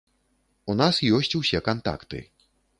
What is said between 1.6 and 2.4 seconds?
кантакты.